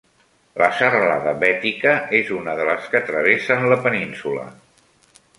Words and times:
La 0.59 0.67
serralada 0.77 1.33
Bètica 1.43 1.91
és 2.19 2.31
una 2.37 2.55
de 2.59 2.65
les 2.69 2.87
que 2.93 3.01
travessen 3.09 3.67
la 3.73 3.77
península. 3.85 4.47